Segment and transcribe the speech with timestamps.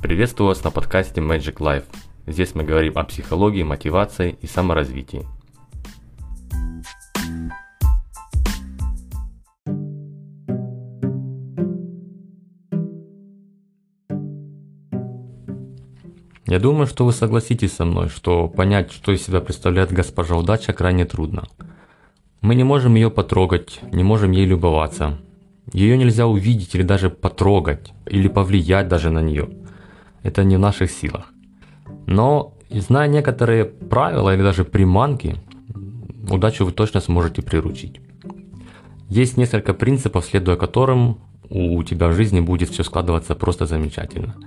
[0.00, 1.82] Приветствую вас на подкасте Magic Life.
[2.28, 5.26] Здесь мы говорим о психологии, мотивации и саморазвитии.
[16.46, 20.72] Я думаю, что вы согласитесь со мной, что понять, что из себя представляет госпожа удача,
[20.72, 21.42] крайне трудно.
[22.40, 25.18] Мы не можем ее потрогать, не можем ей любоваться.
[25.72, 29.48] Ее нельзя увидеть или даже потрогать, или повлиять даже на нее.
[30.22, 31.32] Это не в наших силах.
[32.06, 35.36] Но, зная некоторые правила или даже приманки,
[36.30, 38.00] удачу вы точно сможете приручить.
[39.08, 41.18] Есть несколько принципов, следуя которым
[41.50, 44.34] у тебя в жизни будет все складываться просто замечательно–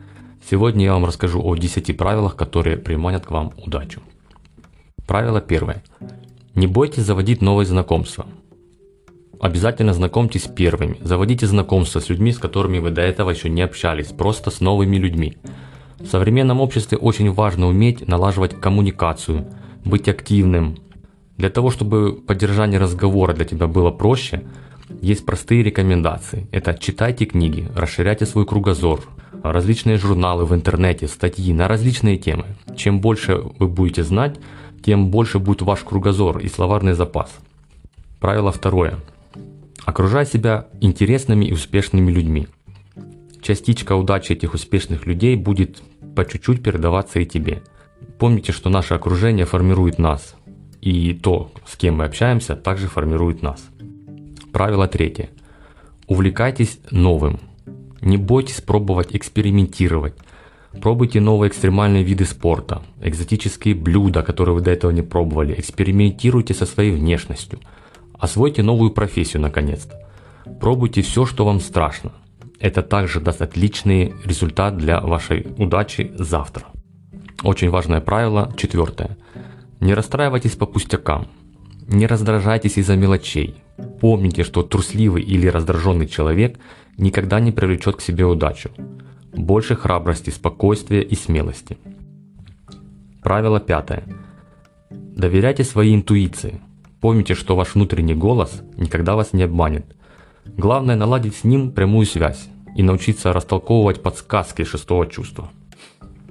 [0.49, 4.01] Сегодня я вам расскажу о 10 правилах, которые приманят к вам удачу.
[5.05, 5.83] Правило первое.
[6.55, 8.25] Не бойтесь заводить новые знакомства.
[9.39, 10.97] Обязательно знакомьтесь первыми.
[11.01, 14.97] Заводите знакомства с людьми, с которыми вы до этого еще не общались, просто с новыми
[14.97, 15.37] людьми.
[16.03, 19.47] В современном обществе очень важно уметь налаживать коммуникацию,
[19.85, 20.77] быть активным.
[21.37, 24.43] Для того, чтобы поддержание разговора для тебя было проще,
[25.01, 26.47] есть простые рекомендации.
[26.51, 29.01] Это читайте книги, расширяйте свой кругозор,
[29.43, 32.45] различные журналы в интернете, статьи на различные темы.
[32.75, 34.39] Чем больше вы будете знать,
[34.83, 37.31] тем больше будет ваш кругозор и словарный запас.
[38.19, 38.99] Правило второе.
[39.85, 42.47] Окружай себя интересными и успешными людьми.
[43.41, 45.81] Частичка удачи этих успешных людей будет
[46.15, 47.63] по чуть-чуть передаваться и тебе.
[48.17, 50.35] Помните, что наше окружение формирует нас,
[50.81, 53.63] и то, с кем мы общаемся, также формирует нас.
[54.51, 55.29] Правило третье.
[56.07, 57.39] Увлекайтесь новым–
[58.01, 60.15] не бойтесь пробовать экспериментировать.
[60.81, 65.53] Пробуйте новые экстремальные виды спорта, экзотические блюда, которые вы до этого не пробовали.
[65.57, 67.59] Экспериментируйте со своей внешностью.
[68.13, 69.99] Освойте новую профессию наконец-то.
[70.59, 72.11] Пробуйте все, что вам страшно.
[72.61, 76.67] Это также даст отличный результат для вашей удачи завтра.
[77.43, 79.17] Очень важное правило, четвертое.
[79.79, 81.27] Не расстраивайтесь по пустякам.
[81.87, 83.55] Не раздражайтесь из-за мелочей.
[83.99, 86.59] Помните, что трусливый или раздраженный человек
[86.97, 88.69] никогда не привлечет к себе удачу.
[89.33, 91.79] Больше храбрости, спокойствия и смелости.
[93.23, 94.03] Правило пятое.
[94.91, 96.61] Доверяйте своей интуиции.
[96.99, 99.95] Помните, что ваш внутренний голос никогда вас не обманет.
[100.57, 105.49] Главное наладить с ним прямую связь и научиться растолковывать подсказки шестого чувства.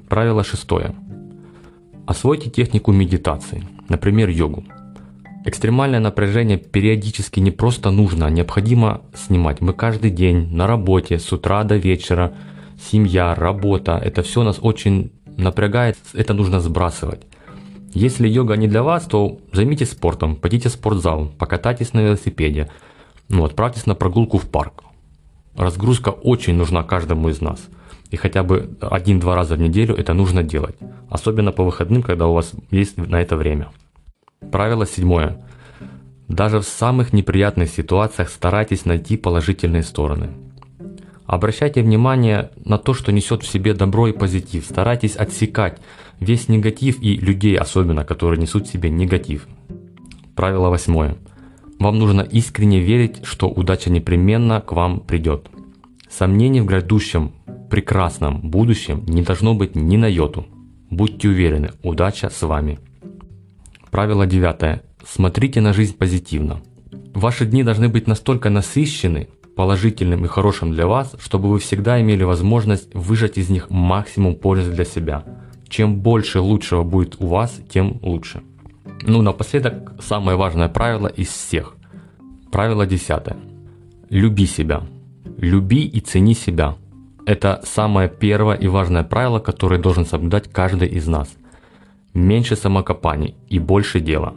[0.08, 0.94] Правило шестое.
[2.06, 4.64] Освойте технику медитации, например, йогу.
[5.44, 9.60] Экстремальное напряжение периодически не просто нужно, а необходимо снимать.
[9.60, 12.34] Мы каждый день на работе, с утра до вечера,
[12.90, 17.22] семья, работа, это все нас очень напрягает, это нужно сбрасывать.
[17.92, 22.68] Если йога не для вас, то займитесь спортом, пойдите в спортзал, покатайтесь на велосипеде,
[23.30, 24.82] ну, отправьтесь на прогулку в парк.
[25.56, 27.60] Разгрузка очень нужна каждому из нас.
[28.10, 30.76] И хотя бы один-два раза в неделю это нужно делать.
[31.08, 33.68] Особенно по выходным, когда у вас есть на это время.
[34.50, 35.40] Правило седьмое.
[36.26, 40.30] Даже в самых неприятных ситуациях старайтесь найти положительные стороны.
[41.24, 44.64] Обращайте внимание на то, что несет в себе добро и позитив.
[44.64, 45.78] Старайтесь отсекать
[46.18, 49.46] весь негатив и людей особенно, которые несут в себе негатив.
[50.34, 51.16] Правило восьмое.
[51.80, 55.48] Вам нужно искренне верить, что удача непременно к вам придет.
[56.10, 57.32] Сомнений в грядущем
[57.70, 60.46] прекрасном будущем не должно быть ни на йоту.
[60.90, 62.78] Будьте уверены, удача с вами.
[63.90, 64.82] Правило девятое.
[65.06, 66.60] Смотрите на жизнь позитивно.
[67.14, 72.24] Ваши дни должны быть настолько насыщены, положительным и хорошим для вас, чтобы вы всегда имели
[72.24, 75.24] возможность выжать из них максимум пользы для себя.
[75.66, 78.42] Чем больше лучшего будет у вас, тем лучше.
[79.02, 81.76] Ну, напоследок, самое важное правило из всех.
[82.52, 83.36] Правило десятое.
[84.08, 84.82] Люби себя.
[85.38, 86.76] Люби и цени себя.
[87.26, 91.28] Это самое первое и важное правило, которое должен соблюдать каждый из нас
[92.14, 94.34] меньше самокопаний и больше дела.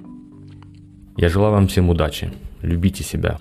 [1.18, 2.32] Я желаю вам всем удачи.
[2.62, 3.40] Любите себя.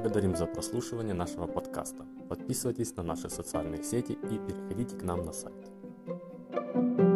[0.00, 2.06] Благодарим за прослушивание нашего подкаста.
[2.26, 5.52] Подписывайтесь на наши социальные сети и переходите к нам на сайт.
[6.72, 7.09] thank you